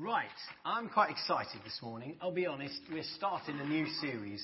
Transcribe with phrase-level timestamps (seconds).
[0.00, 0.26] Right,
[0.64, 2.14] I'm quite excited this morning.
[2.20, 4.40] I'll be honest, we're starting a new series,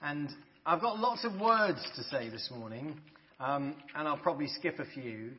[0.00, 0.30] and
[0.64, 2.98] I've got lots of words to say this morning,
[3.38, 5.32] um, and I'll probably skip a few.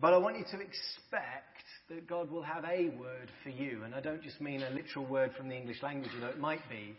[0.00, 3.94] But I want you to expect that God will have a word for you, and
[3.94, 6.96] I don't just mean a literal word from the English language, although it might be,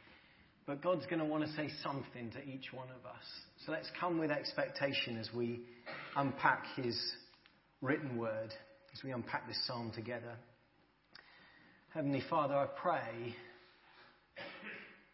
[0.68, 3.26] but God's going to want to say something to each one of us.
[3.66, 5.62] So let's come with expectation as we
[6.16, 6.96] unpack His
[7.82, 8.54] written word,
[8.94, 10.36] as we unpack this psalm together.
[11.92, 13.36] Heavenly Father, I pray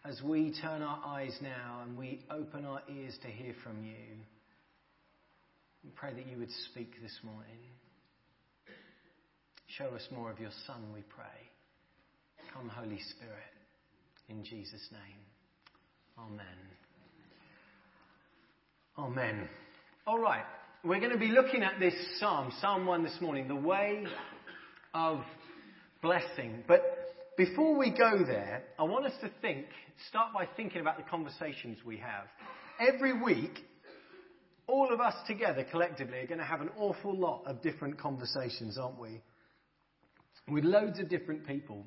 [0.03, 3.95] as we turn our eyes now and we open our ears to hear from you,
[5.85, 7.59] we pray that you would speak this morning.
[9.77, 11.25] Show us more of your Son, we pray.
[12.53, 13.55] Come, Holy Spirit,
[14.27, 15.21] in Jesus' name.
[16.19, 16.45] Amen.
[18.97, 19.47] Amen.
[20.05, 20.43] All right,
[20.83, 24.03] we're going to be looking at this psalm, Psalm 1 this morning, the way
[24.93, 25.21] of
[26.01, 26.63] blessing.
[26.67, 26.81] But
[27.37, 29.65] before we go there, I want us to think,
[30.09, 32.25] start by thinking about the conversations we have.
[32.79, 33.59] Every week,
[34.67, 38.77] all of us together collectively are going to have an awful lot of different conversations,
[38.77, 39.21] aren't we?
[40.47, 41.85] With loads of different people.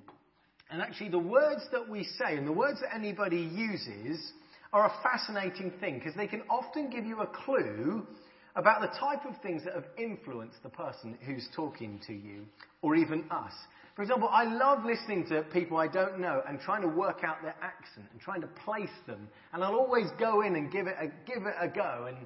[0.71, 4.33] And actually, the words that we say and the words that anybody uses
[4.73, 8.07] are a fascinating thing because they can often give you a clue
[8.55, 12.45] about the type of things that have influenced the person who's talking to you
[12.83, 13.53] or even us.
[13.99, 17.43] For example, I love listening to people I don't know and trying to work out
[17.43, 19.27] their accent and trying to place them.
[19.53, 22.07] And I'll always go in and give it a, give it a go.
[22.07, 22.17] And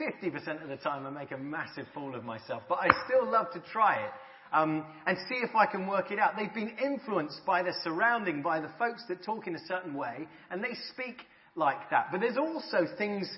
[0.00, 2.62] 50% of the time I make a massive fool of myself.
[2.68, 4.12] But I still love to try it.
[4.52, 6.34] Um, and see if I can work it out.
[6.36, 10.28] They've been influenced by their surrounding, by the folks that talk in a certain way,
[10.52, 11.16] and they speak
[11.56, 12.10] like that.
[12.12, 13.28] But there's also things,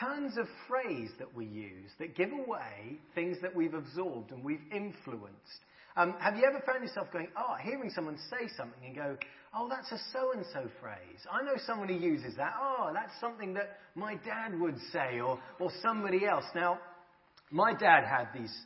[0.00, 4.58] turns of phrase that we use that give away things that we've absorbed and we've
[4.74, 5.60] influenced.
[5.96, 9.16] Um, have you ever found yourself going, oh, hearing someone say something and go,
[9.54, 11.26] oh, that's a so and so phrase.
[11.30, 12.54] I know someone who uses that.
[12.60, 16.44] Oh, that's something that my dad would say or, or somebody else.
[16.54, 16.78] Now,
[17.50, 18.56] my dad had these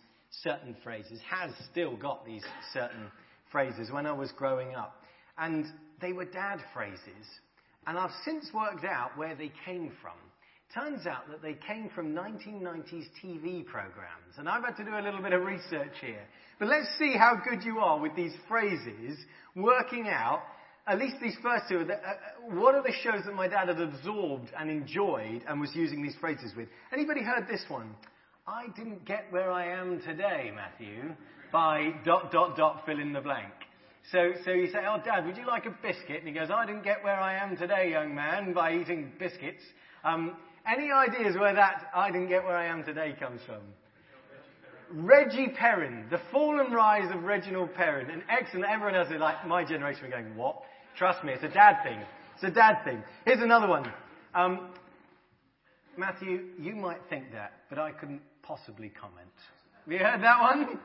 [0.43, 3.11] certain phrases, has still got these certain
[3.51, 4.97] phrases when I was growing up.
[5.39, 5.65] And
[6.01, 7.27] they were dad phrases.
[7.87, 10.13] And I've since worked out where they came from.
[10.75, 14.35] Turns out that they came from 1990s TV programs.
[14.39, 16.25] And I've had to do a little bit of research here.
[16.59, 19.17] But let's see how good you are with these phrases,
[19.55, 20.43] working out,
[20.89, 23.81] at least these first two, uh, uh, what are the shows that my dad had
[23.81, 26.69] absorbed and enjoyed and was using these phrases with?
[26.93, 27.95] Anybody heard this one?
[28.45, 31.15] I didn't get where I am today, Matthew,
[31.53, 33.53] by dot, dot, dot, fill in the blank.
[34.11, 36.19] So, so you say, oh, Dad, would you like a biscuit?
[36.19, 39.63] And he goes, I didn't get where I am today, young man, by eating biscuits.
[40.03, 40.37] Um,
[40.67, 43.61] any ideas where that I didn't get where I am today comes from?
[44.91, 48.11] Reggie Perrin, the fall and rise of Reginald Perrin.
[48.11, 50.63] An excellent, everyone else is like, my generation are going, what?
[50.97, 51.99] Trust me, it's a dad thing.
[52.35, 53.03] It's a dad thing.
[53.25, 53.91] Here's another one.
[54.35, 54.71] Um,
[55.97, 59.29] Matthew, you might think that, but I couldn't possibly comment.
[59.85, 60.79] Have you heard that one?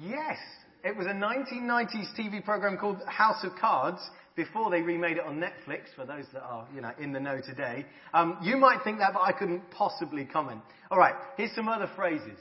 [0.00, 0.36] Yes.
[0.84, 4.00] It was a 1990s TV program called House of Cards
[4.36, 7.40] before they remade it on Netflix, for those that are, you know, in the know
[7.40, 7.86] today.
[8.12, 10.60] Um, you might think that, but I couldn't possibly comment.
[10.90, 12.38] All right, here's some other phrases.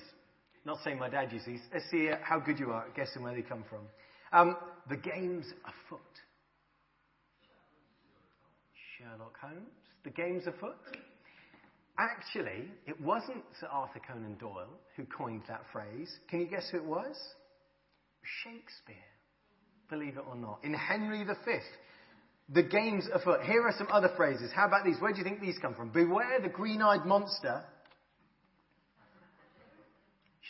[0.65, 1.61] Not saying my dad uses.
[1.71, 3.81] Let's see how good you are at guessing where they come from.
[4.33, 4.57] Um,
[4.89, 6.01] the game's afoot.
[8.97, 9.69] Sherlock Holmes.
[10.03, 10.75] The game's afoot.
[11.97, 16.11] Actually, it wasn't Sir Arthur Conan Doyle who coined that phrase.
[16.29, 17.15] Can you guess who it was?
[18.43, 18.95] Shakespeare.
[19.89, 20.59] Believe it or not.
[20.63, 21.31] In Henry V,
[22.49, 23.41] the game's afoot.
[23.43, 24.51] Here are some other phrases.
[24.53, 24.97] How about these?
[24.99, 25.89] Where do you think these come from?
[25.89, 27.63] Beware the green eyed monster.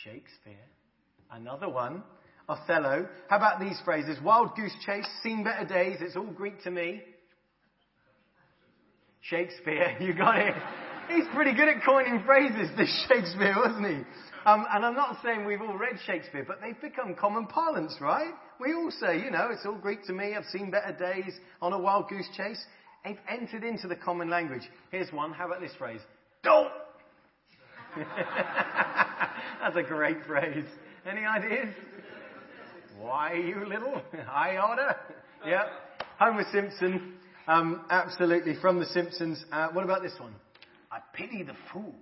[0.04, 0.54] Shakespeare.
[1.30, 2.02] Another one.
[2.48, 3.08] Othello.
[3.28, 4.18] How about these phrases?
[4.22, 7.02] Wild goose chase, seen better days, it's all Greek to me.
[9.22, 10.54] Shakespeare, you got it.
[11.08, 14.02] He's pretty good at coining phrases, this Shakespeare, wasn't he?
[14.44, 18.32] Um, and I'm not saying we've all read Shakespeare, but they've become common parlance, right?
[18.60, 20.34] We all say, you know, it's all Greek to me.
[20.34, 22.62] I've seen better days on a wild goose chase.
[23.04, 24.62] They've entered into the common language.
[24.90, 25.32] Here's one.
[25.32, 26.00] How about this phrase?
[26.42, 26.70] Don't!
[27.96, 30.64] That's a great phrase.
[31.08, 31.74] Any ideas?
[33.00, 34.96] Why, you little I order?
[35.46, 35.66] Yep.
[36.18, 37.14] Homer Simpson.
[37.46, 38.54] Um, absolutely.
[38.60, 39.44] From The Simpsons.
[39.52, 40.34] Uh, what about this one?
[40.90, 41.94] I pity the fool.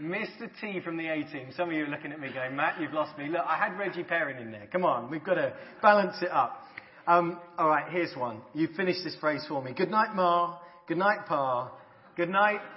[0.00, 0.50] Mr.
[0.60, 1.48] T from the A team.
[1.56, 3.28] Some of you are looking at me going, Matt, you've lost me.
[3.28, 4.66] Look, I had Reggie Perrin in there.
[4.72, 6.58] Come on, we've got to balance it up.
[7.06, 8.40] Um, all right, here's one.
[8.54, 9.72] You finish this phrase for me.
[9.72, 10.58] Good night, Ma.
[10.88, 11.70] Good night, Pa.
[12.16, 12.60] Good night.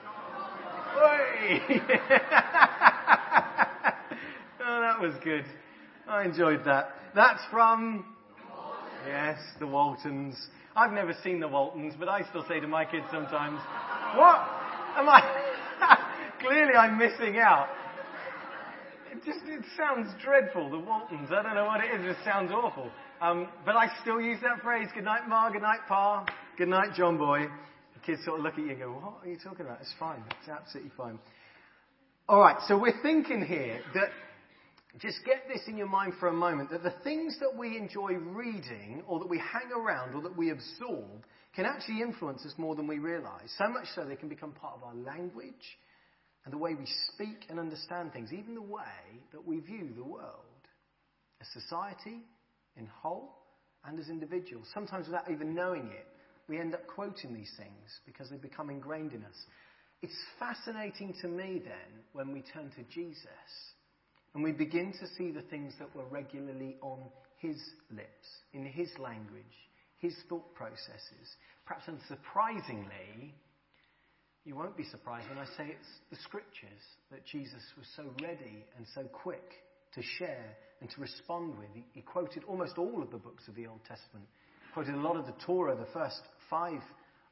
[4.68, 5.46] Oh, that was good.
[6.08, 6.90] I enjoyed that.
[7.14, 8.15] That's from.
[9.06, 10.36] Yes, the Waltons.
[10.76, 13.60] I've never seen the Waltons, but I still say to my kids sometimes,
[14.16, 14.40] What?
[14.98, 15.22] Am I.
[16.42, 17.68] Clearly I'm missing out.
[19.12, 21.30] It just it sounds dreadful, the Waltons.
[21.32, 22.90] I don't know what it is, it just sounds awful.
[23.22, 26.26] Um, but I still use that phrase, good night, Ma, good night, Pa,
[26.58, 27.46] good night, John Boy.
[27.94, 29.80] The kids sort of look at you and go, What are you talking about?
[29.82, 30.24] It's fine.
[30.40, 31.20] It's absolutely fine.
[32.28, 34.10] All right, so we're thinking here that
[35.00, 38.14] just get this in your mind for a moment that the things that we enjoy
[38.14, 42.76] reading or that we hang around or that we absorb can actually influence us more
[42.76, 43.54] than we realize.
[43.58, 45.78] So much so they can become part of our language
[46.46, 50.04] and the way we speak and understand things, even the way that we view the
[50.04, 50.40] world
[51.42, 52.22] as society
[52.78, 53.36] in whole
[53.84, 54.68] and as individuals.
[54.74, 56.08] Sometimes without even knowing it,
[56.48, 59.46] we end up quoting these things because they become ingrained in us.
[60.02, 63.75] It's fascinating to me then when we turn to Jesus
[64.36, 67.00] and we begin to see the things that were regularly on
[67.38, 67.58] his
[67.90, 69.44] lips, in his language,
[70.00, 71.38] his thought processes.
[71.66, 73.32] Perhaps unsurprisingly,
[74.44, 78.66] you won't be surprised when I say it's the scriptures that Jesus was so ready
[78.78, 79.54] and so quick
[79.94, 81.70] to share and to respond with.
[81.94, 84.28] He, quoted almost all of the books of the Old Testament,
[84.68, 86.82] he quoted a lot of the Torah, the first five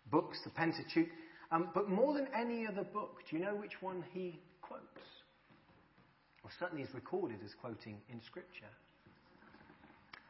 [0.09, 1.09] books, the Pentateuch.
[1.51, 5.12] Um, but more than any other book, do you know which one he quotes?
[6.43, 8.71] Or certainly is recorded as quoting in Scripture.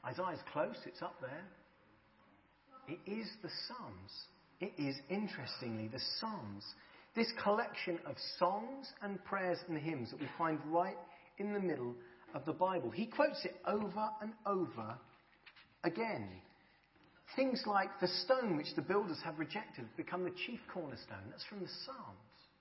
[0.05, 1.43] Isaiah's close, it's up there.
[2.87, 4.11] It is the Psalms.
[4.59, 6.63] It is, interestingly, the Psalms.
[7.15, 10.97] This collection of songs and prayers and hymns that we find right
[11.37, 11.95] in the middle
[12.33, 12.89] of the Bible.
[12.89, 14.95] He quotes it over and over
[15.83, 16.29] again.
[17.35, 21.29] Things like the stone which the builders have rejected become the chief cornerstone.
[21.29, 22.17] That's from the Psalms.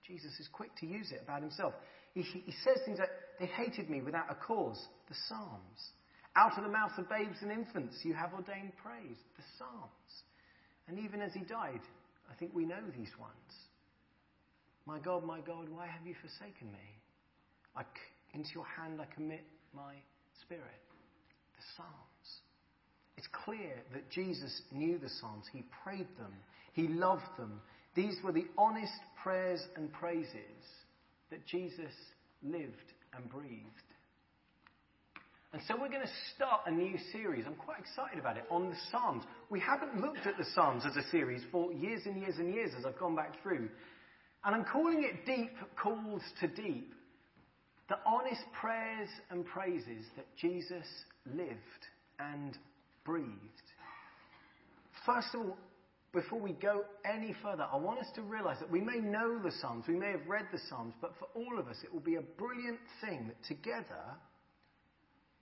[0.07, 1.75] Jesus is quick to use it about himself.
[2.15, 3.11] He, he says things like,
[3.41, 4.81] They hated me without a cause.
[5.09, 5.93] The Psalms.
[6.37, 9.17] Out of the mouth of babes and infants you have ordained praise.
[9.37, 10.13] The Psalms.
[10.89, 11.81] And even as he died,
[12.31, 13.53] I think we know these ones.
[14.87, 16.89] My God, my God, why have you forsaken me?
[17.77, 17.83] I,
[18.35, 19.45] into your hand I commit
[19.75, 19.95] my
[20.43, 20.81] spirit.
[21.57, 22.41] The Psalms.
[23.17, 25.45] It's clear that Jesus knew the Psalms.
[25.53, 26.33] He prayed them.
[26.73, 27.61] He loved them.
[27.95, 28.93] These were the honest
[29.23, 30.65] prayers and praises
[31.33, 31.93] that Jesus
[32.43, 33.67] lived and breathed.
[35.53, 37.45] And so we're going to start a new series.
[37.47, 39.25] I'm quite excited about it on the Psalms.
[39.51, 42.71] We haven't looked at the Psalms as a series for years and years and years
[42.79, 43.69] as I've gone back through.
[44.45, 46.93] And I'm calling it Deep Calls to Deep.
[47.89, 50.87] The honest prayers and praises that Jesus
[51.27, 51.51] lived
[52.19, 52.57] and
[53.05, 53.29] breathed.
[55.05, 55.57] First of all,
[56.13, 59.53] before we go any further, I want us to realize that we may know the
[59.61, 62.17] Psalms, we may have read the Psalms, but for all of us, it will be
[62.17, 64.05] a brilliant thing that together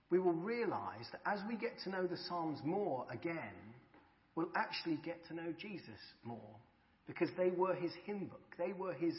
[0.09, 3.55] we will realize that as we get to know the Psalms more again,
[4.35, 6.55] we'll actually get to know Jesus more
[7.05, 9.13] because they were his hymn book, they were his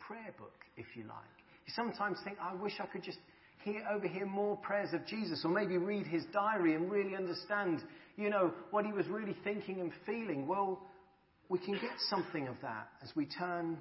[0.00, 1.38] prayer book, if you like.
[1.66, 3.18] You sometimes think, I wish I could just
[3.64, 7.82] hear, overhear more prayers of Jesus, or maybe read his diary and really understand,
[8.16, 10.46] you know, what he was really thinking and feeling.
[10.46, 10.80] Well,
[11.48, 13.78] we can get something of that as we turn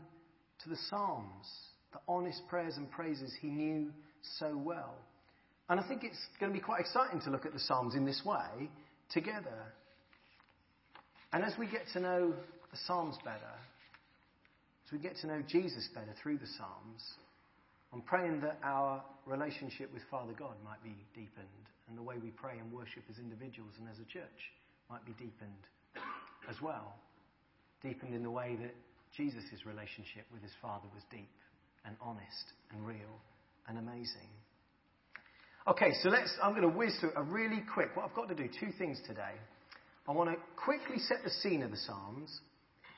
[0.64, 1.46] to the Psalms,
[1.92, 3.92] the honest prayers and praises he knew
[4.40, 4.96] so well.
[5.70, 8.06] And I think it's going to be quite exciting to look at the Psalms in
[8.06, 8.70] this way
[9.12, 9.74] together.
[11.34, 12.34] And as we get to know
[12.72, 13.56] the Psalms better,
[14.86, 17.04] as we get to know Jesus better through the Psalms,
[17.94, 22.32] I'm praying that our relationship with Father God might be deepened and the way we
[22.32, 24.52] pray and worship as individuals and as a church
[24.90, 25.68] might be deepened
[26.50, 26.96] as well.
[27.88, 28.76] Deepened in the way that
[29.16, 31.30] Jesus' relationship with his Father was deep
[31.86, 33.22] and honest and real
[33.70, 34.28] and amazing.
[35.68, 38.36] Okay, so let's, I'm going to whiz through a really quick, what I've got to
[38.36, 39.36] do, two things today.
[40.06, 42.42] I want to quickly set the scene of the Psalms,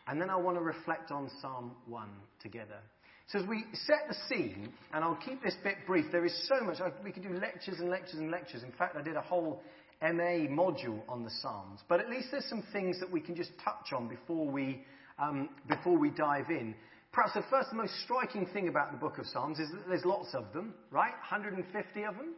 [0.07, 2.09] and then I want to reflect on Psalm 1
[2.41, 2.79] together.
[3.27, 6.65] So as we set the scene, and I'll keep this bit brief, there is so
[6.65, 6.77] much.
[7.03, 8.63] We could do lectures and lectures and lectures.
[8.63, 9.61] In fact, I did a whole
[10.01, 11.81] MA module on the Psalms.
[11.87, 14.83] But at least there's some things that we can just touch on before we,
[15.17, 16.75] um, before we dive in.
[17.11, 20.05] Perhaps the first, the most striking thing about the book of Psalms is that there's
[20.05, 21.11] lots of them, right?
[21.29, 22.33] 150 of them.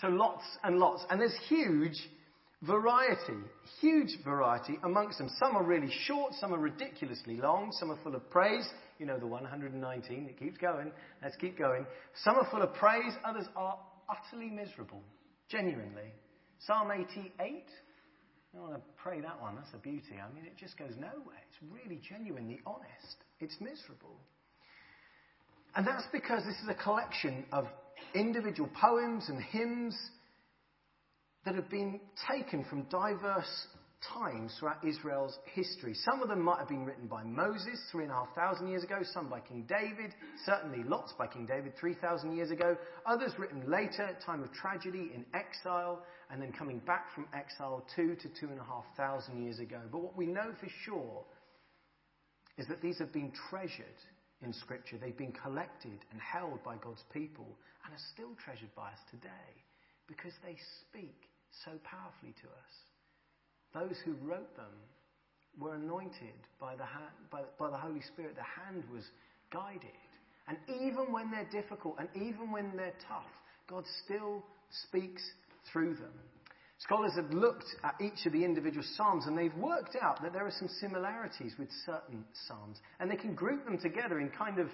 [0.00, 1.04] So lots and lots.
[1.10, 1.96] And there's huge
[2.62, 3.38] variety,
[3.80, 5.30] huge variety amongst them.
[5.38, 8.68] Some are really short, some are ridiculously long, some are full of praise.
[8.98, 10.92] You know the 119, it keeps going.
[11.22, 11.86] Let's keep going.
[12.22, 13.78] Some are full of praise, others are
[14.08, 15.02] utterly miserable,
[15.48, 16.12] genuinely.
[16.66, 17.64] Psalm 88,
[18.54, 19.56] I want to pray that one.
[19.56, 20.20] That's a beauty.
[20.20, 21.40] I mean, it just goes nowhere.
[21.48, 23.16] It's really genuinely honest.
[23.40, 24.16] It's miserable.
[25.74, 27.66] And that's because this is a collection of
[28.14, 29.96] individual poems and hymns
[31.44, 32.00] that have been
[32.30, 33.66] taken from diverse
[34.14, 35.94] times throughout Israel's history.
[35.94, 38.82] Some of them might have been written by Moses three and a half thousand years
[38.82, 40.14] ago, some by King David,
[40.46, 42.76] certainly lots by King David three thousand years ago,
[43.06, 47.84] others written later, at time of tragedy in exile, and then coming back from exile
[47.94, 49.80] two to two and a half thousand years ago.
[49.90, 51.24] But what we know for sure
[52.58, 54.00] is that these have been treasured
[54.42, 54.96] in Scripture.
[54.98, 57.46] They've been collected and held by God's people
[57.84, 59.50] and are still treasured by us today
[60.06, 61.16] because they speak
[61.64, 62.89] so powerfully to us.
[63.74, 64.72] Those who wrote them
[65.58, 68.36] were anointed by the, hand, by, by the Holy Spirit.
[68.36, 69.04] The hand was
[69.52, 69.90] guided.
[70.48, 73.30] And even when they're difficult and even when they're tough,
[73.68, 74.42] God still
[74.86, 75.22] speaks
[75.72, 76.12] through them.
[76.78, 80.46] Scholars have looked at each of the individual psalms and they've worked out that there
[80.46, 82.78] are some similarities with certain psalms.
[82.98, 84.68] And they can group them together in kind of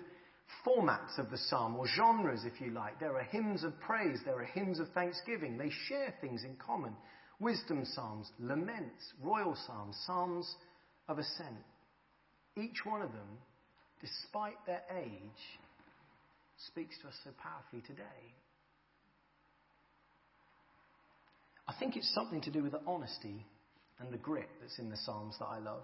[0.65, 3.00] formats of the psalm or genres, if you like.
[3.00, 5.59] There are hymns of praise, there are hymns of thanksgiving.
[5.59, 6.95] They share things in common
[7.40, 10.55] wisdom psalms, laments, royal psalms, psalms
[11.09, 11.64] of ascent.
[12.57, 13.38] Each one of them,
[14.00, 15.61] despite their age,
[16.69, 18.35] speaks to us so powerfully today.
[21.69, 23.45] I think it's something to do with the honesty
[23.99, 25.83] and the grit that's in the Psalms that I love.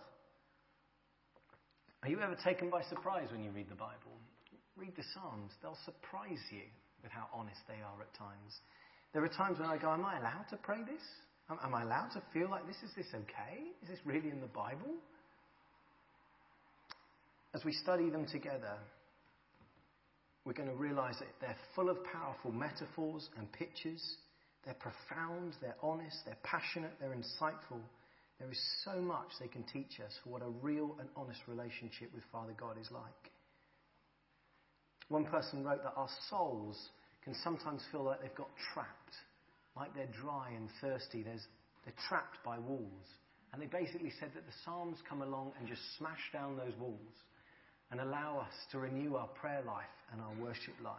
[2.02, 4.14] Are you ever taken by surprise when you read the Bible?
[4.76, 6.62] Read the Psalms, they'll surprise you
[7.02, 8.54] with how honest they are at times.
[9.12, 11.02] There are times when I go, Am I allowed to pray this?
[11.50, 12.76] Am, I allowed to feel like this?
[12.82, 13.62] Is this okay?
[13.82, 14.94] Is this really in the Bible?
[17.54, 18.76] As we study them together,
[20.44, 24.16] we're going to realize that they're full of powerful metaphors and pictures.
[24.64, 27.80] They're profound, they're honest, they're passionate, they're insightful.
[28.38, 32.10] There is so much they can teach us for what a real and honest relationship
[32.14, 33.30] with Father God is like.
[35.08, 36.88] One person wrote that our souls
[37.22, 39.14] can sometimes feel like they've got trapped
[39.76, 41.22] like they're dry and thirsty.
[41.22, 41.46] There's,
[41.84, 43.06] they're trapped by walls.
[43.52, 47.14] And they basically said that the Psalms come along and just smash down those walls
[47.90, 50.94] and allow us to renew our prayer life and our worship life.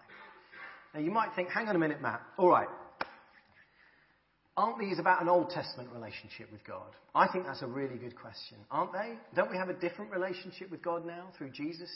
[0.93, 2.21] Now you might think, hang on a minute, Matt.
[2.37, 2.67] All right.
[4.55, 6.91] Aren't these about an Old Testament relationship with God?
[7.15, 8.57] I think that's a really good question.
[8.69, 9.13] Aren't they?
[9.35, 11.89] Don't we have a different relationship with God now through Jesus,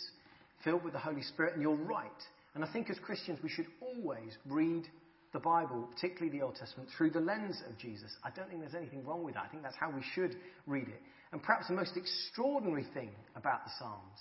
[0.64, 1.54] filled with the Holy Spirit?
[1.54, 2.10] And you're right.
[2.56, 4.86] And I think as Christians, we should always read
[5.34, 8.16] the Bible, particularly the Old Testament, through the lens of Jesus.
[8.24, 9.44] I don't think there's anything wrong with that.
[9.46, 11.02] I think that's how we should read it.
[11.32, 14.20] And perhaps the most extraordinary thing about the Psalms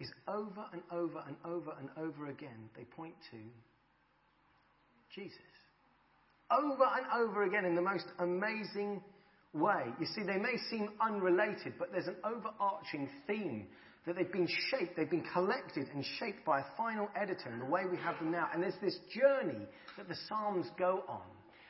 [0.00, 3.38] is over and over and over and over again, they point to
[5.14, 5.38] Jesus.
[6.50, 9.02] Over and over again in the most amazing
[9.52, 9.84] way.
[10.00, 13.66] You see, they may seem unrelated, but there's an overarching theme
[14.08, 17.66] that they've been shaped, they've been collected and shaped by a final editor in the
[17.66, 18.48] way we have them now.
[18.54, 19.66] And there's this journey
[19.98, 21.20] that the Psalms go on.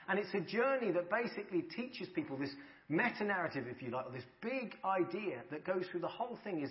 [0.08, 2.54] And it's a journey that basically teaches people this
[2.88, 6.62] meta narrative, if you like, or this big idea that goes through the whole thing
[6.62, 6.70] is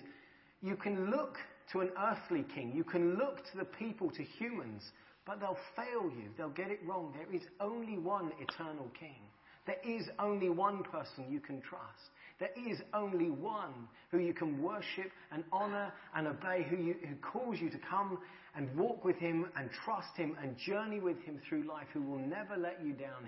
[0.61, 1.35] you can look
[1.73, 4.83] to an earthly king, you can look to the people, to humans,
[5.25, 7.13] but they'll fail you, they'll get it wrong.
[7.13, 9.19] There is only one eternal king.
[9.65, 12.09] There is only one person you can trust.
[12.39, 17.15] There is only one who you can worship and honor and obey, who, you, who
[17.15, 18.19] calls you to come
[18.55, 22.19] and walk with him and trust him and journey with him through life, who will
[22.19, 23.27] never let you down.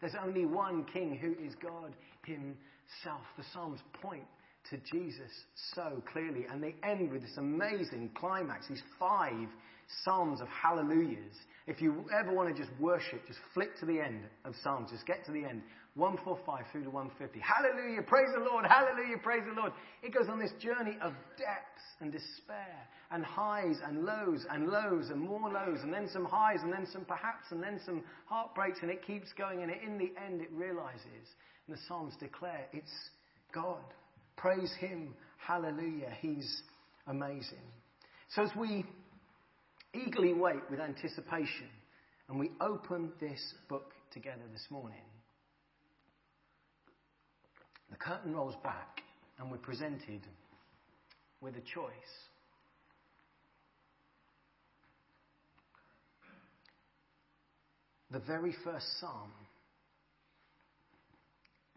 [0.00, 3.22] There's only one king who is God himself.
[3.36, 4.24] The Psalms point
[4.70, 5.30] to Jesus
[5.74, 9.48] so clearly, and they end with this amazing climax, these five
[10.02, 11.36] Psalms of hallelujahs.
[11.66, 15.06] If you ever want to just worship, just flick to the end of Psalms, just
[15.06, 15.62] get to the end.
[15.94, 17.38] 145 through to 150.
[17.38, 19.72] Hallelujah, praise the Lord, hallelujah, praise the Lord.
[20.02, 25.10] It goes on this journey of depths and despair and highs and lows and lows
[25.10, 28.78] and more lows and then some highs and then some perhaps and then some heartbreaks
[28.82, 31.30] and it keeps going and in the end it realizes
[31.66, 32.92] and the Psalms declare it's
[33.54, 33.84] God.
[34.36, 36.62] Praise Him, hallelujah, He's
[37.06, 37.62] amazing.
[38.34, 38.84] So as we
[39.94, 41.68] eagerly wait with anticipation
[42.28, 44.98] and we open this book together this morning,
[47.90, 49.02] the curtain rolls back
[49.38, 50.20] and we're presented
[51.40, 51.92] with a choice.
[58.10, 59.30] The very first psalm.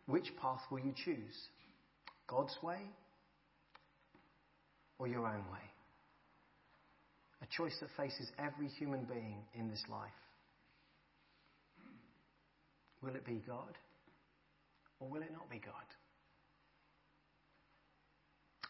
[0.05, 1.35] Which path will you choose?
[2.27, 2.79] God's way
[4.99, 5.67] or your own way?
[7.41, 10.09] A choice that faces every human being in this life.
[13.01, 13.77] Will it be God
[14.99, 15.73] or will it not be God?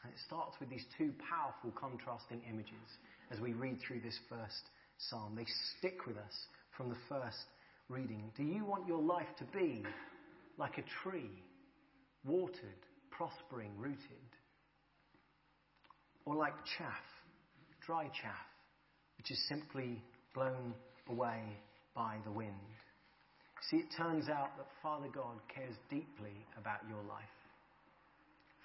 [0.03, 2.87] And it starts with these two powerful contrasting images
[3.31, 4.69] as we read through this first
[5.09, 5.35] psalm.
[5.35, 5.45] They
[5.77, 6.33] stick with us
[6.75, 7.45] from the first
[7.89, 8.31] reading.
[8.37, 9.83] Do you want your life to be
[10.57, 11.29] like a tree,
[12.25, 14.29] watered, prospering, rooted.
[16.25, 17.03] Or like chaff,
[17.85, 18.47] dry chaff,
[19.17, 20.01] which is simply
[20.33, 20.73] blown
[21.09, 21.41] away
[21.95, 22.53] by the wind.
[23.69, 27.36] See, it turns out that Father God cares deeply about your life.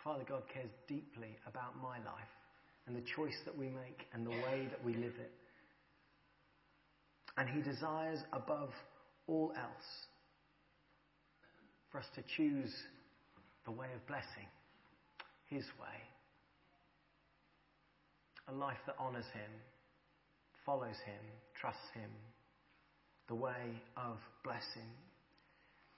[0.04, 2.32] Father God cares deeply about my life
[2.86, 5.32] and the choice that we make and the way that we live it.
[7.36, 8.70] And He desires above
[9.26, 10.06] all else
[11.90, 12.72] for us to choose
[13.64, 14.48] the way of blessing,
[15.46, 15.98] His way.
[18.48, 19.50] A life that honours Him,
[20.66, 21.20] follows Him,
[21.60, 22.10] trusts Him,
[23.28, 24.90] the way of blessing.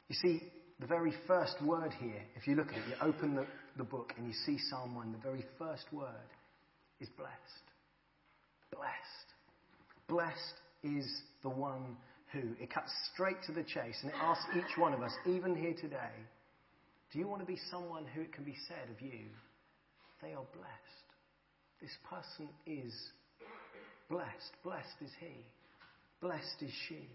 [0.08, 0.42] You see,
[0.78, 3.46] the very first word here, if you look at it, you open the,
[3.76, 6.08] the book and you see Psalm 1, the very first word
[7.00, 7.32] is blessed.
[8.70, 9.28] Blessed.
[10.08, 11.06] Blessed is
[11.42, 11.96] the one
[12.32, 12.40] who.
[12.60, 15.74] It cuts straight to the chase and it asks each one of us, even here
[15.74, 16.14] today,
[17.12, 19.20] do you want to be someone who it can be said of you,
[20.20, 21.04] they are blessed?
[21.80, 22.92] This person is
[24.08, 24.52] blessed.
[24.64, 25.44] Blessed is he.
[26.20, 27.08] Blessed is she.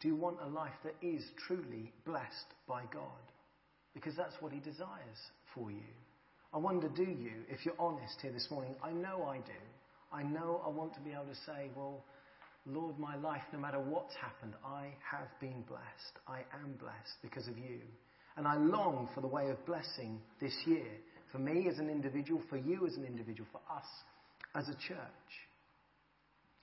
[0.00, 3.02] Do you want a life that is truly blessed by God?
[3.98, 5.18] Because that's what He desires
[5.52, 5.90] for you.
[6.54, 8.76] I wonder, do you, if you're honest here this morning?
[8.80, 9.60] I know I do.
[10.12, 12.04] I know I want to be able to say, well,
[12.64, 16.14] Lord, my life, no matter what's happened, I have been blessed.
[16.28, 17.80] I am blessed because of you.
[18.36, 20.86] And I long for the way of blessing this year.
[21.32, 23.86] For me as an individual, for you as an individual, for us
[24.54, 24.98] as a church.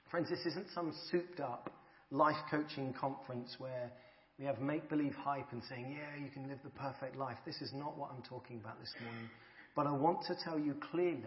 [0.10, 1.70] Friends, this isn't some souped up
[2.12, 3.92] life coaching conference where
[4.38, 7.38] we have make believe hype and saying, yeah, you can live the perfect life.
[7.46, 9.30] This is not what I'm talking about this morning.
[9.76, 11.20] But I want to tell you clearly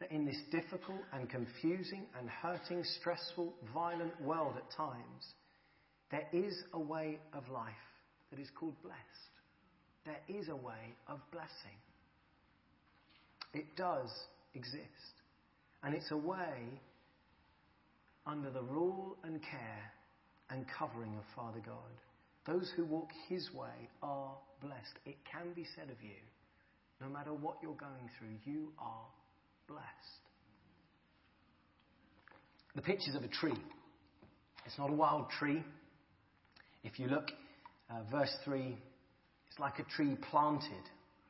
[0.00, 5.34] that in this difficult and confusing and hurting, stressful, violent world at times,
[6.10, 7.72] there is a way of life
[8.30, 8.96] that is called blessed.
[10.04, 11.78] There is a way of blessing.
[13.52, 14.10] It does
[14.54, 14.82] exist.
[15.82, 16.80] And it's a way
[18.26, 19.92] under the rule and care
[20.50, 21.76] and covering of Father God.
[22.46, 24.98] Those who walk His way are blessed.
[25.04, 26.16] It can be said of you,
[27.00, 29.06] no matter what you're going through, you are
[29.68, 29.82] blessed.
[32.74, 33.58] The pictures of a tree.
[34.64, 35.62] It's not a wild tree.
[36.84, 37.30] If you look,
[37.90, 38.76] uh, verse 3,
[39.48, 40.70] it's like a tree planted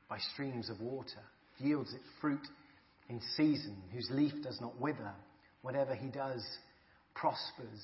[0.09, 1.23] by streams of water,
[1.59, 2.47] yields its fruit
[3.09, 5.13] in season, whose leaf does not wither.
[5.63, 6.45] Whatever he does
[7.15, 7.83] prospers.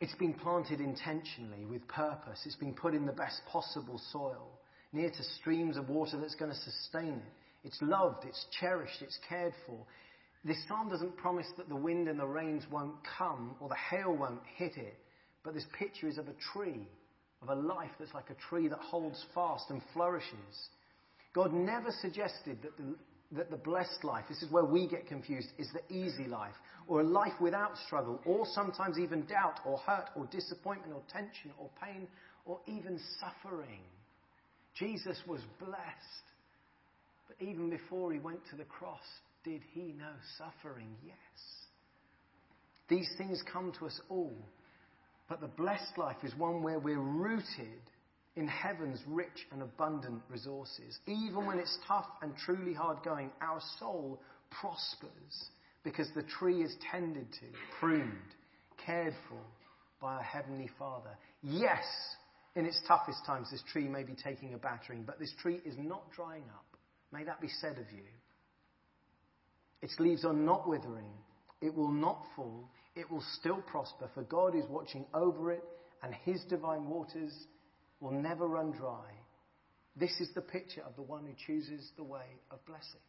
[0.00, 2.40] It's been planted intentionally with purpose.
[2.46, 4.48] It's been put in the best possible soil,
[4.92, 7.32] near to streams of water that's going to sustain it.
[7.64, 9.84] It's loved, it's cherished, it's cared for.
[10.44, 14.16] This psalm doesn't promise that the wind and the rains won't come or the hail
[14.16, 14.96] won't hit it,
[15.42, 16.86] but this picture is of a tree,
[17.42, 20.68] of a life that's like a tree that holds fast and flourishes.
[21.34, 22.94] God never suggested that the,
[23.32, 26.54] that the blessed life, this is where we get confused, is the easy life,
[26.86, 31.52] or a life without struggle, or sometimes even doubt, or hurt, or disappointment, or tension,
[31.58, 32.08] or pain,
[32.46, 33.82] or even suffering.
[34.74, 36.24] Jesus was blessed.
[37.26, 39.04] But even before he went to the cross,
[39.44, 40.96] did he know suffering?
[41.04, 41.16] Yes.
[42.88, 44.36] These things come to us all.
[45.28, 47.82] But the blessed life is one where we're rooted
[48.38, 51.00] in heaven's rich and abundant resources.
[51.06, 54.20] Even when it's tough and truly hard going, our soul
[54.50, 55.50] prospers
[55.82, 57.46] because the tree is tended to,
[57.80, 58.12] pruned,
[58.84, 59.40] cared for
[60.00, 61.10] by our Heavenly Father.
[61.42, 61.84] Yes,
[62.54, 65.74] in its toughest times, this tree may be taking a battering, but this tree is
[65.76, 66.76] not drying up.
[67.12, 68.04] May that be said of you.
[69.82, 71.10] Its leaves are not withering.
[71.60, 72.70] It will not fall.
[72.94, 75.64] It will still prosper, for God is watching over it,
[76.04, 77.32] and His divine waters
[78.00, 79.10] will never run dry.
[79.96, 83.00] This is the picture of the one who chooses the way of blessing.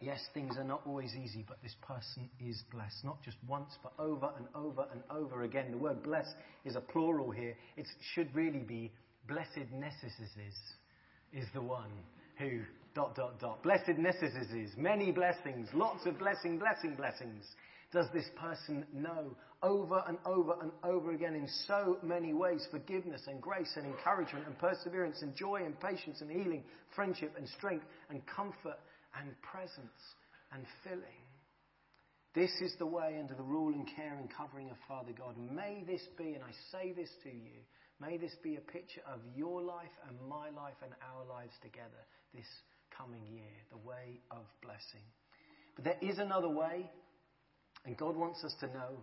[0.00, 3.02] Yes, things are not always easy, but this person is blessed.
[3.04, 5.70] Not just once, but over and over and over again.
[5.70, 7.54] The word blessed is a plural here.
[7.76, 8.92] It should really be
[9.26, 10.54] blessed necessities
[11.32, 11.90] is the one
[12.38, 12.60] who
[12.94, 13.62] dot dot dot.
[13.62, 17.44] Blessed necessities, many blessings, lots of blessing, blessing, blessings
[17.92, 19.34] does this person know
[19.66, 24.46] over and over and over again in so many ways forgiveness and grace and encouragement
[24.46, 26.62] and perseverance and joy and patience and healing,
[26.94, 28.78] friendship and strength and comfort
[29.20, 30.00] and presence
[30.52, 31.24] and filling.
[32.34, 35.34] This is the way under the rule and care and covering of Father God.
[35.36, 37.58] May this be, and I say this to you,
[38.00, 42.04] may this be a picture of your life and my life and our lives together
[42.34, 42.46] this
[42.96, 45.04] coming year, the way of blessing.
[45.74, 46.88] But there is another way
[47.86, 48.98] and God wants us to know,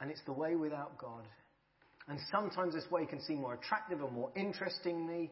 [0.00, 1.24] and it's the way without God.
[2.08, 5.30] And sometimes this way can seem more attractive or more interestingly,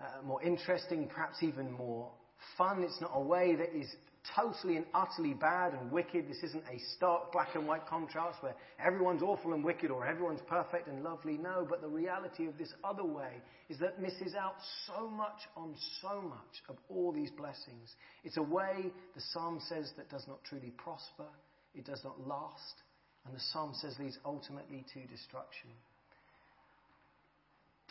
[0.00, 2.10] uh, more interesting, perhaps even more
[2.56, 2.82] fun.
[2.82, 3.94] It's not a way that is
[4.34, 6.28] totally and utterly bad and wicked.
[6.28, 10.40] This isn't a stark black and white contrast where everyone's awful and wicked or everyone's
[10.48, 11.36] perfect and lovely.
[11.36, 14.54] No, but the reality of this other way is that misses out
[14.86, 17.94] so much on so much of all these blessings.
[18.24, 21.28] It's a way, the psalm says, that does not truly prosper,
[21.74, 22.82] it does not last,
[23.26, 25.70] and the psalm says leads ultimately to destruction.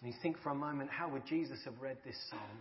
[0.01, 2.59] And you think for a moment, how would Jesus have read this psalm?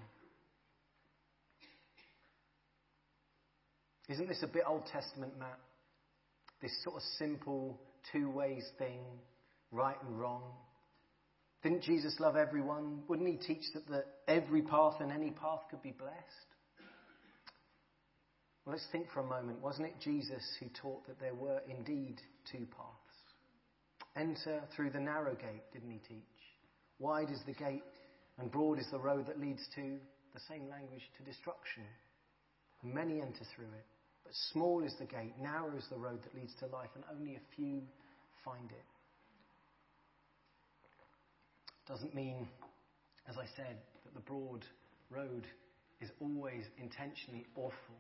[4.09, 5.59] Isn't this a bit Old Testament, Matt?
[6.61, 7.81] This sort of simple
[8.13, 9.01] two ways thing,
[9.73, 10.43] right and wrong.
[11.63, 13.03] Didn't Jesus love everyone?
[13.09, 16.54] Wouldn't he teach that, that every path and any path could be blessed?
[18.65, 19.61] Well, let's think for a moment.
[19.61, 23.15] Wasn't it Jesus who taught that there were indeed two paths?
[24.17, 26.23] Enter through the narrow gate, didn't he teach?
[26.99, 27.83] Wide is the gate
[28.39, 29.99] and broad is the road that leads to
[30.33, 31.85] the same language to destruction.
[32.83, 33.87] Many enter through it.
[34.25, 37.37] But small is the gate, narrow is the road that leads to life, and only
[37.37, 37.83] a few
[38.45, 38.85] find it.
[41.87, 42.49] Doesn't mean,
[43.29, 44.65] as I said, that the broad
[45.11, 45.47] road
[46.01, 47.97] is always intentionally awful.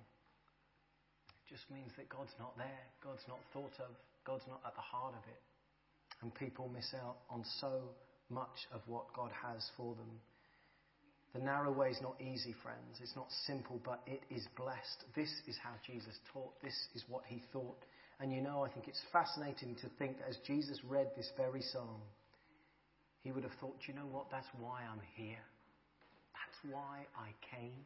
[1.48, 3.92] Just means that God's not there, God's not thought of,
[4.24, 5.40] God's not at the heart of it.
[6.22, 7.92] And people miss out on so
[8.30, 10.08] much of what God has for them.
[11.34, 13.02] The narrow way is not easy, friends.
[13.02, 15.04] It's not simple, but it is blessed.
[15.16, 16.54] This is how Jesus taught.
[16.62, 17.84] This is what he thought.
[18.20, 21.60] And you know, I think it's fascinating to think that as Jesus read this very
[21.60, 22.00] psalm,
[23.22, 24.30] he would have thought, you know what?
[24.30, 25.42] That's why I'm here.
[26.32, 27.82] That's why I came.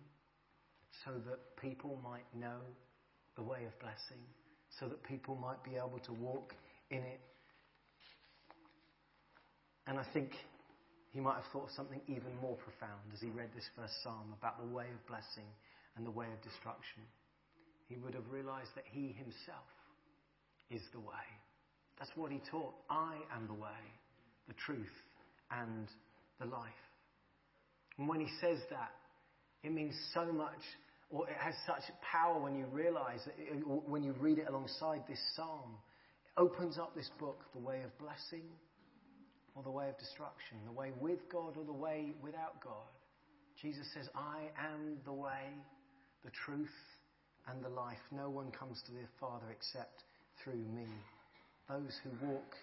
[1.05, 2.61] So that people might know
[3.39, 4.21] the way of blessing.
[4.79, 6.53] So that people might be able to walk
[6.91, 7.21] in it.
[9.87, 10.33] And I think
[11.13, 14.35] he might have thought of something even more profound as he read this first psalm
[14.39, 15.49] about the way of blessing
[15.97, 17.03] and the way of destruction.
[17.89, 19.65] He would have realized that he himself
[20.71, 21.27] is the way.
[21.99, 22.75] That's what he taught.
[22.91, 23.83] I am the way,
[24.47, 24.93] the truth,
[25.51, 25.89] and
[26.39, 26.85] the life.
[27.97, 28.93] And when he says that,
[29.65, 30.61] it means so much,
[31.11, 35.03] or it has such power when you realize, it, uh, when you read it alongside
[35.09, 35.77] this psalm.
[36.27, 38.45] It opens up this book, the way of blessing
[39.55, 42.93] or the way of destruction, the way with God or the way without God.
[43.61, 45.51] Jesus says, I am the way,
[46.25, 46.69] the truth,
[47.49, 47.99] and the life.
[48.13, 50.05] No one comes to the Father except
[50.45, 50.87] through me.
[51.69, 52.55] Those who walk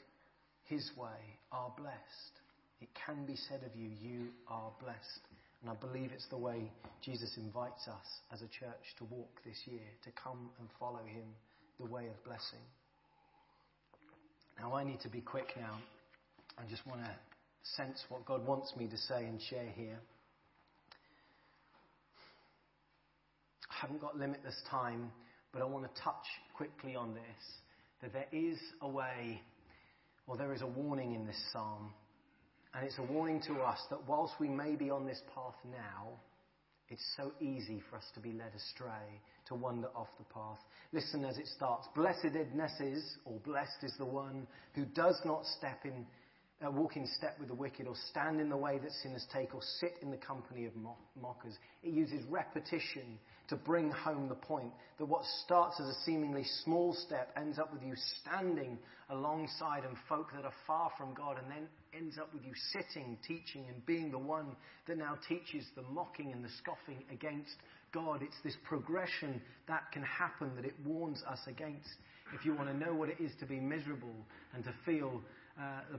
[0.66, 2.36] his way are blessed.
[2.82, 5.22] It can be said of you, you are blessed.
[5.66, 9.58] And I believe it's the way Jesus invites us as a church to walk this
[9.66, 11.26] year, to come and follow him,
[11.80, 12.60] the way of blessing.
[14.60, 15.80] Now, I need to be quick now.
[16.60, 17.10] I just want to
[17.76, 19.98] sense what God wants me to say and share here.
[23.72, 25.12] I haven't got limitless time,
[25.52, 27.24] but I want to touch quickly on this
[28.04, 29.42] that there is a way,
[30.28, 31.92] or there is a warning in this psalm,
[32.76, 36.10] and it's a warning to us that whilst we may be on this path now,
[36.90, 40.60] it's so easy for us to be led astray, to wander off the path.
[40.92, 41.88] Listen as it starts.
[41.96, 46.06] Blessedness is, or blessed is the one who does not step in
[46.66, 49.54] uh, walk in step with the wicked, or stand in the way that sinners take,
[49.54, 50.72] or sit in the company of
[51.22, 51.54] mockers.
[51.84, 56.94] It uses repetition to bring home the point that what starts as a seemingly small
[56.94, 58.78] step ends up with you standing
[59.10, 63.18] alongside and folk that are far from God, and then ends up with you sitting,
[63.28, 64.56] teaching, and being the one
[64.88, 67.56] that now teaches the mocking and the scoffing against
[67.94, 68.22] God.
[68.22, 71.90] It's this progression that can happen that it warns us against.
[72.34, 74.16] If you want to know what it is to be miserable
[74.54, 75.22] and to feel
[75.60, 75.98] uh,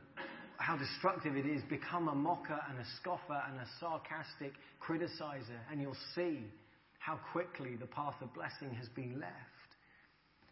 [0.59, 5.81] how destructive it is, become a mocker and a scoffer and a sarcastic criticizer, and
[5.81, 6.41] you'll see
[6.99, 9.56] how quickly the path of blessing has been left.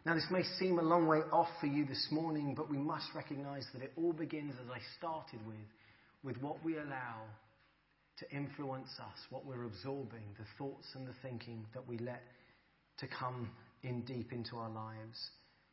[0.05, 3.07] Now, this may seem a long way off for you this morning, but we must
[3.15, 5.57] recognize that it all begins, as I started with,
[6.23, 7.23] with what we allow
[8.19, 12.23] to influence us, what we're absorbing, the thoughts and the thinking that we let
[12.99, 13.51] to come
[13.83, 15.31] in deep into our lives,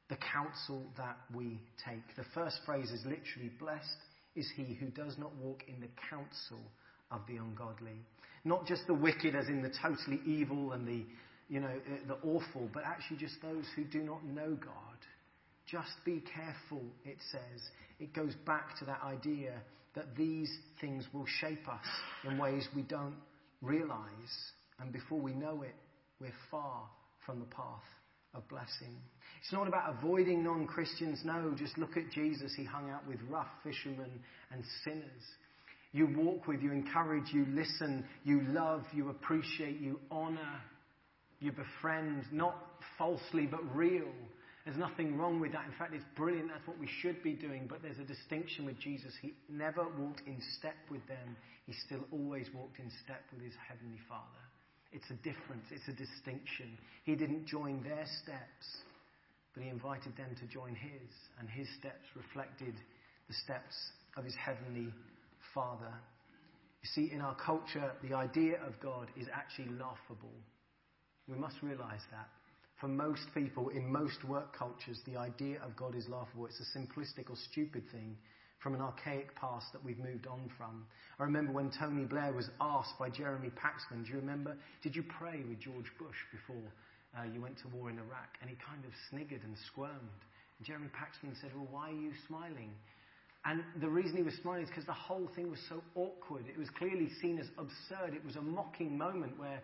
[0.10, 2.16] the counsel that we take.
[2.16, 3.86] The first phrase is literally blessed
[4.36, 6.62] is he who does not walk in the counsel
[7.12, 8.06] of the ungodly.
[8.46, 11.06] Not just the wicked, as in the totally evil and the,
[11.52, 14.98] you know, uh, the awful, but actually just those who do not know God.
[15.68, 17.62] Just be careful, it says.
[18.00, 19.52] It goes back to that idea
[19.94, 21.86] that these things will shape us
[22.26, 23.18] in ways we don't
[23.62, 24.00] realize.
[24.80, 25.76] And before we know it,
[26.22, 26.88] we're far
[27.26, 27.84] from the path
[28.34, 28.96] of blessing.
[29.42, 31.20] It's not about avoiding non Christians.
[31.26, 32.54] No, just look at Jesus.
[32.56, 34.10] He hung out with rough fishermen
[34.54, 35.24] and sinners.
[35.92, 40.62] You walk with, you encourage, you listen, you love, you appreciate, you honor,
[41.42, 42.56] you befriend, not
[42.98, 44.08] falsely but real.
[44.64, 45.66] There's nothing wrong with that.
[45.66, 46.50] In fact, it's brilliant.
[46.50, 47.66] That's what we should be doing.
[47.68, 49.12] But there's a distinction with Jesus.
[49.22, 51.36] He never walked in step with them.
[51.66, 54.46] He still always walked in step with his heavenly Father.
[54.92, 55.66] It's a difference.
[55.72, 56.78] It's a distinction.
[57.06, 58.86] He didn't join their steps,
[59.56, 61.10] but he invited them to join his.
[61.40, 62.76] And his steps reflected
[63.28, 63.74] the steps
[64.16, 64.94] of his heavenly
[65.56, 65.94] Father.
[66.84, 70.34] You see, in our culture, the idea of God is actually laughable.
[71.32, 72.28] We must realize that.
[72.80, 76.48] For most people, in most work cultures, the idea of God is laughable.
[76.48, 78.18] It's a simplistic or stupid thing
[78.60, 80.86] from an archaic past that we've moved on from.
[81.20, 84.58] I remember when Tony Blair was asked by Jeremy Paxman, do you remember?
[84.84, 86.70] Did you pray with George Bush before
[87.18, 88.38] uh, you went to war in Iraq?
[88.42, 90.22] And he kind of sniggered and squirmed.
[90.58, 92.72] And Jeremy Paxman said, Well, why are you smiling?
[93.46, 96.46] And the reason he was smiling is because the whole thing was so awkward.
[96.48, 98.14] It was clearly seen as absurd.
[98.14, 99.62] It was a mocking moment where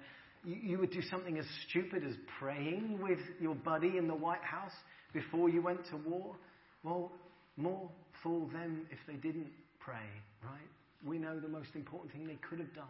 [0.47, 4.43] you, you would do something as stupid as praying with your buddy in the White
[4.43, 4.71] House
[5.13, 6.35] before you went to war.
[6.83, 7.11] Well,
[7.57, 7.89] more
[8.23, 10.07] fool them if they didn't pray,
[10.43, 10.69] right?
[11.05, 12.85] We know the most important thing they could have done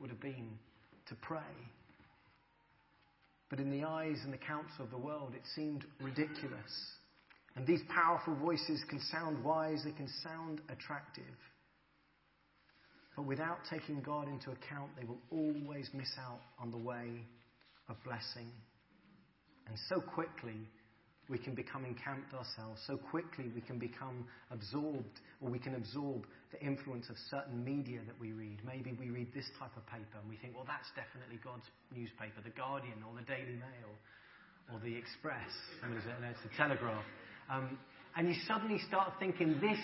[0.00, 0.48] would have been
[1.08, 1.40] to pray.
[3.50, 6.70] But in the eyes and the counsel of the world, it seemed ridiculous.
[7.56, 11.24] And these powerful voices can sound wise, they can sound attractive.
[13.16, 17.24] But without taking God into account, they will always miss out on the way
[17.88, 18.50] of blessing.
[19.66, 20.66] And so quickly,
[21.28, 22.82] we can become encamped ourselves.
[22.86, 28.00] So quickly, we can become absorbed, or we can absorb the influence of certain media
[28.06, 28.58] that we read.
[28.66, 32.42] Maybe we read this type of paper and we think, well, that's definitely God's newspaper,
[32.42, 33.94] The Guardian, or the Daily Mail,
[34.74, 35.54] or the Express.
[35.86, 37.06] Mean, it's the Telegraph.
[37.48, 37.78] Um,
[38.16, 39.78] and you suddenly start thinking, this,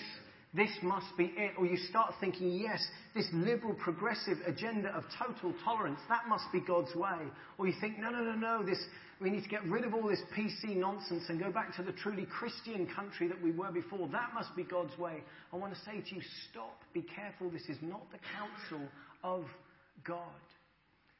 [0.53, 1.53] this must be it.
[1.57, 2.81] Or you start thinking, yes,
[3.13, 7.19] this liberal progressive agenda of total tolerance, that must be God's way.
[7.57, 8.79] Or you think, no, no, no, no, this,
[9.19, 11.91] we need to get rid of all this PC nonsense and go back to the
[11.91, 14.07] truly Christian country that we were before.
[14.07, 15.23] That must be God's way.
[15.51, 17.49] I want to say to you, stop, be careful.
[17.49, 18.87] This is not the counsel
[19.23, 19.45] of
[20.03, 20.21] God.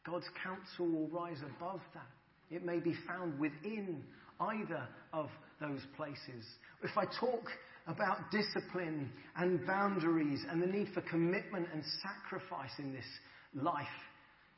[0.06, 2.08] God's counsel will rise above that.
[2.50, 4.04] It may be found within
[4.40, 6.46] either of those places.
[6.82, 7.44] If I talk
[7.88, 13.06] about discipline and boundaries and the need for commitment and sacrifice in this
[13.54, 13.88] life,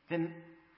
[0.10, 0.34] then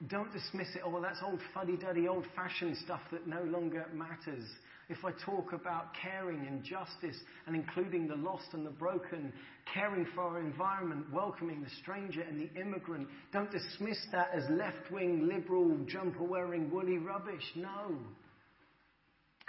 [0.07, 0.81] don't dismiss it.
[0.83, 4.43] Oh, well, that's old fuddy duddy, old fashioned stuff that no longer matters.
[4.89, 7.15] If I talk about caring and justice
[7.47, 9.31] and including the lost and the broken,
[9.73, 14.91] caring for our environment, welcoming the stranger and the immigrant, don't dismiss that as left
[14.91, 17.43] wing, liberal, jumper wearing, woolly rubbish.
[17.55, 17.95] No.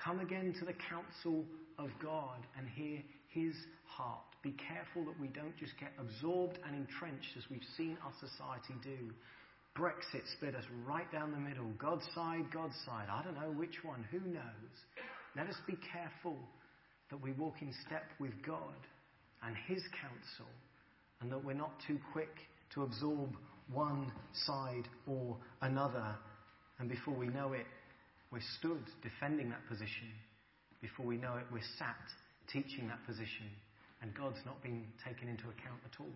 [0.04, 1.44] Come again to the counsel
[1.84, 4.24] of God and hear His heart.
[4.42, 8.74] Be careful that we don't just get absorbed and entrenched as we've seen our society
[8.82, 9.12] do.
[9.76, 11.70] Brexit split us right down the middle.
[11.78, 13.06] God's side, God's side.
[13.10, 14.04] I don't know which one.
[14.10, 14.74] Who knows?
[15.36, 16.36] Let us be careful
[17.10, 18.76] that we walk in step with God
[19.42, 20.52] and His counsel
[21.20, 22.36] and that we're not too quick
[22.74, 23.36] to absorb
[23.72, 24.12] one
[24.46, 26.16] side or another.
[26.78, 27.66] And before we know it,
[28.30, 30.08] we're stood defending that position.
[30.82, 31.96] Before we know it, we're sat
[32.52, 33.46] teaching that position.
[34.02, 36.12] And God's not been taken into account at all.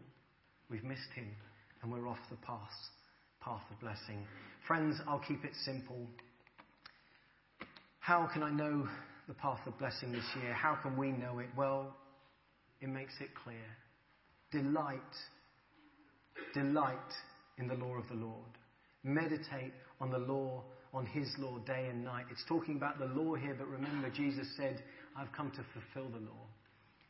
[0.68, 1.29] We've missed Him
[1.83, 2.74] and we're off the path,
[3.40, 4.26] path of blessing.
[4.66, 6.07] Friends, I'll keep it simple.
[8.00, 8.88] How can I know
[9.29, 10.52] the path of blessing this year?
[10.52, 11.48] How can we know it?
[11.57, 11.94] Well,
[12.81, 13.57] it makes it clear.
[14.50, 14.98] Delight,
[16.55, 16.96] delight
[17.59, 18.50] in the law of the Lord.
[19.05, 22.27] Meditate on the law on his law day and night.
[22.31, 24.83] It's talking about the law here, but remember, Jesus said,
[25.16, 26.46] I've come to fulfill the law.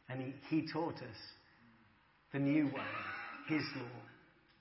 [0.09, 1.19] And he, he taught us
[2.33, 2.93] the new way,
[3.49, 4.01] his law,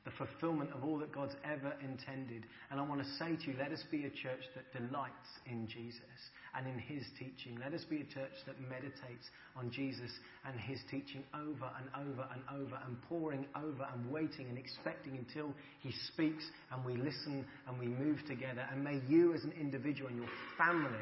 [0.05, 2.45] the fulfillment of all that God's ever intended.
[2.69, 5.67] And I want to say to you, let us be a church that delights in
[5.67, 6.21] Jesus
[6.55, 7.57] and in his teaching.
[7.59, 9.25] Let us be a church that meditates
[9.57, 10.11] on Jesus
[10.45, 15.17] and his teaching over and over and over and poring over and waiting and expecting
[15.17, 18.63] until he speaks and we listen and we move together.
[18.71, 21.01] And may you as an individual and your family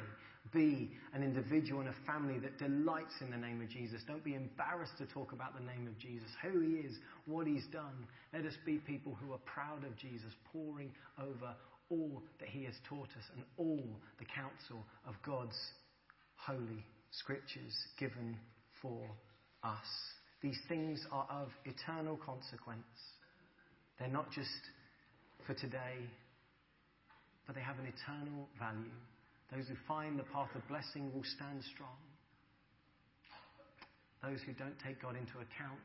[0.54, 4.02] be an individual and a family that delights in the name of Jesus.
[4.08, 7.66] Don't be embarrassed to talk about the name of Jesus, who he is, what he's
[7.72, 8.08] done.
[8.34, 11.56] Let us be people who are proud of Jesus, poring over
[11.90, 13.84] all that he has taught us and all
[14.20, 15.58] the counsel of God's
[16.36, 18.38] holy scriptures given
[18.82, 19.02] for
[19.64, 19.78] us.
[20.42, 22.84] These things are of eternal consequence.
[24.00, 24.50] They're not just
[25.48, 26.10] for today,
[27.46, 28.92] but they have an eternal value.
[29.56, 32.00] Those who find the path of blessing will stand strong.
[34.24, 35.84] Those who don't take God into account,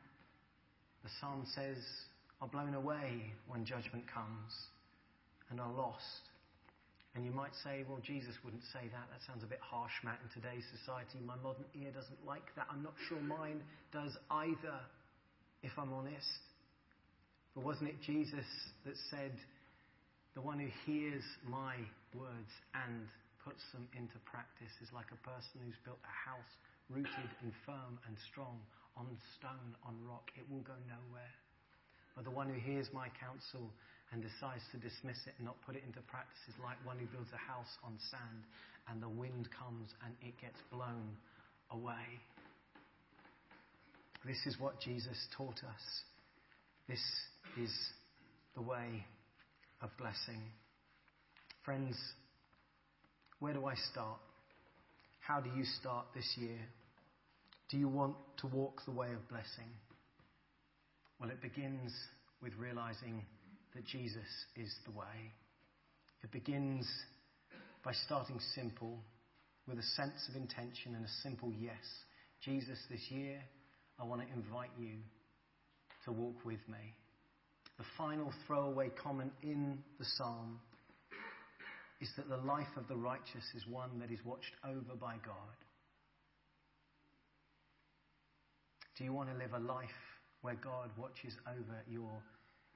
[1.03, 1.77] the psalm says,
[2.41, 4.51] are blown away when judgment comes
[5.51, 6.29] and are lost.
[7.15, 9.05] And you might say, well, Jesus wouldn't say that.
[9.11, 11.19] That sounds a bit harsh, Matt, in today's society.
[11.25, 12.67] My modern ear doesn't like that.
[12.71, 14.79] I'm not sure mine does either,
[15.61, 16.41] if I'm honest.
[17.53, 18.45] But wasn't it Jesus
[18.85, 19.33] that said,
[20.33, 21.75] the one who hears my
[22.15, 23.05] words and
[23.43, 26.53] puts them into practice is like a person who's built a house
[26.89, 28.59] rooted and firm and strong
[28.97, 30.27] on stone, on rock.
[30.35, 31.35] It will go nowhere.
[32.15, 33.71] But the one who hears my counsel
[34.11, 37.05] and decides to dismiss it and not put it into practice is like one who
[37.13, 38.43] builds a house on sand
[38.89, 41.15] and the wind comes and it gets blown
[41.71, 42.19] away.
[44.25, 45.85] This is what Jesus taught us.
[46.89, 47.03] This
[47.61, 47.71] is
[48.55, 49.05] the way
[49.81, 50.41] of blessing.
[51.63, 51.95] Friends,
[53.39, 54.19] where do I start?
[55.21, 56.59] How do you start this year?
[57.69, 59.69] Do you want to walk the way of blessing?
[61.19, 61.91] Well, it begins
[62.41, 63.23] with realizing
[63.75, 65.31] that Jesus is the way.
[66.23, 66.87] It begins
[67.83, 68.99] by starting simple
[69.67, 71.85] with a sense of intention and a simple yes.
[72.43, 73.39] Jesus, this year,
[73.99, 74.95] I want to invite you
[76.05, 76.95] to walk with me.
[77.77, 80.59] The final throwaway comment in the psalm
[82.01, 85.57] is that the life of the righteous is one that is watched over by God.
[88.97, 89.89] Do you want to live a life
[90.41, 92.21] where God watches over your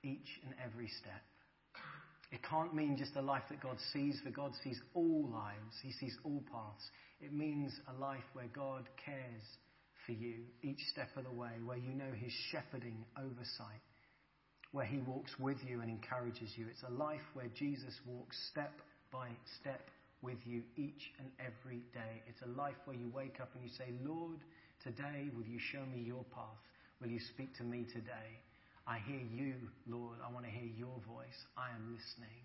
[0.04, 1.22] each and every step?
[2.32, 5.76] It can't mean just a life that God sees, for God sees all lives.
[5.84, 6.84] He sees all paths.
[7.22, 9.44] It means a life where God cares
[10.06, 13.84] for you each step of the way, where you know His shepherding oversight,
[14.72, 16.66] where He walks with you and encourages you.
[16.70, 18.74] It's a life where Jesus walks step
[19.14, 19.30] by
[19.62, 19.88] step
[20.24, 22.24] with you each and every day.
[22.28, 24.40] It's a life where you wake up and you say, Lord,
[24.84, 26.58] today will you show me your path?
[27.00, 28.42] Will you speak to me today?
[28.88, 29.54] I hear you,
[29.88, 30.18] Lord.
[30.26, 31.40] I want to hear your voice.
[31.56, 32.42] I am listening.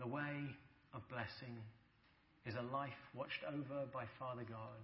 [0.00, 0.50] The way
[0.94, 1.56] of blessing
[2.44, 4.82] is a life watched over by Father God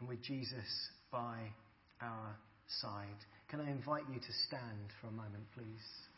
[0.00, 0.68] and with Jesus
[1.10, 1.38] by
[2.02, 2.36] our
[2.80, 3.20] side.
[3.48, 6.13] Can I invite you to stand for a moment, please?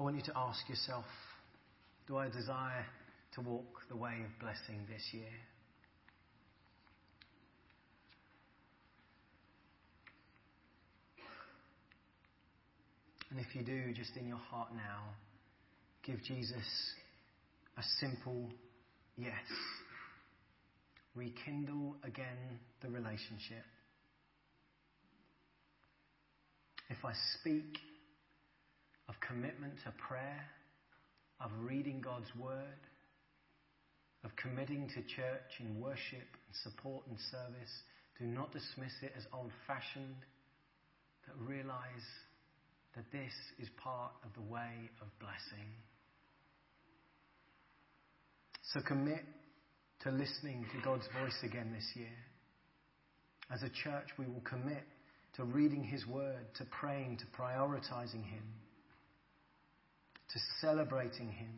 [0.00, 1.04] I want you to ask yourself
[2.08, 2.86] do I desire
[3.34, 5.28] to walk the way of blessing this year?
[13.30, 15.02] And if you do, just in your heart now,
[16.02, 16.64] give Jesus
[17.76, 18.48] a simple
[19.18, 19.34] yes.
[21.14, 23.66] Rekindle again the relationship.
[26.88, 27.76] If I speak
[29.10, 30.46] of commitment to prayer,
[31.40, 32.78] of reading God's Word,
[34.22, 37.74] of committing to church in worship and support and service.
[38.20, 40.22] Do not dismiss it as old fashioned,
[41.26, 42.06] but realize
[42.94, 45.66] that this is part of the way of blessing.
[48.72, 49.24] So commit
[50.04, 52.14] to listening to God's voice again this year.
[53.52, 54.84] As a church, we will commit
[55.34, 58.44] to reading His Word, to praying, to prioritizing Him
[60.32, 61.52] to celebrating Him,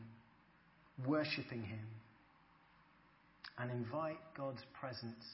[1.06, 1.86] worshipping Him,
[3.58, 5.24] and invite God's presence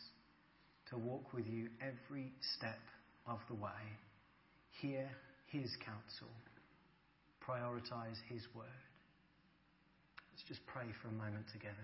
[0.90, 2.80] to walk with you every step
[3.26, 3.70] of the way.
[4.80, 5.08] Hear
[5.46, 6.28] His counsel,
[7.46, 8.66] prioritize His word.
[10.32, 11.74] Let's just pray for a moment together.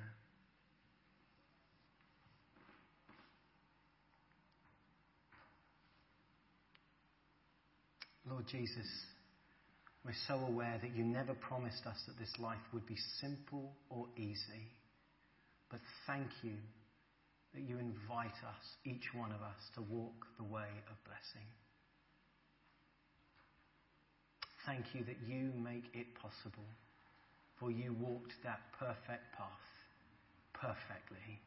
[8.29, 8.87] Lord Jesus,
[10.05, 14.07] we're so aware that you never promised us that this life would be simple or
[14.17, 14.69] easy.
[15.71, 16.57] But thank you
[17.55, 21.49] that you invite us, each one of us, to walk the way of blessing.
[24.67, 26.69] Thank you that you make it possible,
[27.59, 29.65] for you walked that perfect path
[30.53, 31.41] perfectly.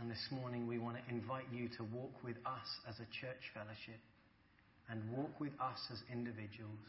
[0.00, 3.40] And this morning we want to invite you to walk with us as a church
[3.52, 4.00] fellowship
[4.90, 6.88] and walk with us as individuals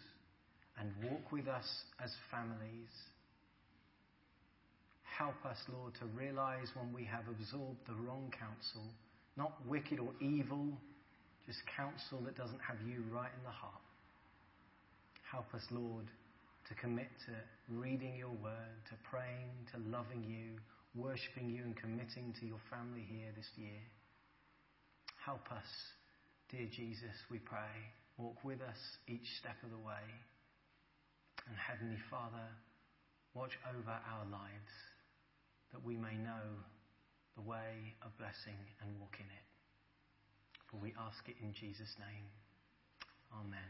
[0.80, 1.68] and walk with us
[2.04, 2.90] as families.
[5.18, 8.84] Help us, Lord, to realize when we have absorbed the wrong counsel,
[9.38, 10.68] not wicked or evil,
[11.46, 13.82] just counsel that doesn't have you right in the heart.
[15.30, 16.08] Help us, Lord,
[16.68, 17.34] to commit to
[17.76, 20.58] reading your word, to praying, to loving you,
[20.96, 23.80] worshipping you, and committing to your family here this year.
[25.26, 25.68] Help us,
[26.52, 27.96] dear Jesus, we pray.
[28.18, 28.78] Walk with us
[29.08, 30.04] each step of the way.
[31.48, 32.44] And Heavenly Father,
[33.34, 34.76] watch over our lives
[35.72, 36.60] that we may know
[37.36, 39.48] the way of blessing and walk in it.
[40.70, 42.28] For we ask it in Jesus' name.
[43.32, 43.60] Amen.